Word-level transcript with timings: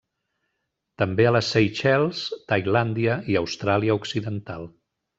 També 1.01 1.27
a 1.31 1.33
les 1.35 1.51
Seychelles, 1.57 2.23
Tailàndia 2.55 3.21
i 3.35 3.41
Austràlia 3.45 4.03
Occidental. 4.03 4.71